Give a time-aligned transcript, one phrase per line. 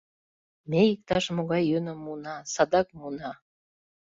[0.69, 3.31] —Ме иктаж-могай йӧным муына, садак муына.